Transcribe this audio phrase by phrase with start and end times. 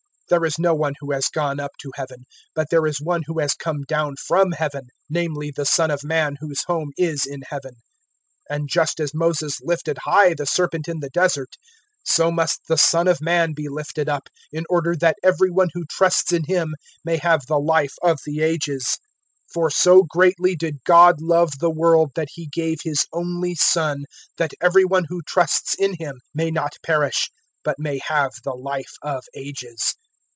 [0.33, 2.23] 003:013 There is no one who has gone up to Heaven,
[2.55, 6.37] but there is One who has come down from Heaven, namely the Son of Man
[6.39, 7.73] whose home is in Heaven.
[8.49, 11.57] 003:014 And just as Moses lifted high the serpent in the Desert,
[12.05, 15.67] so must the Son of Man be lifted up, 003:015 in order that every one
[15.73, 18.99] who trusts in Him may have the Life of the Ages."
[19.49, 24.05] 003:016 For so greatly did God love the world that He gave His only Son,
[24.37, 27.29] that every one who trusts in Him may not perish
[27.65, 29.95] but may have the Life of Ages.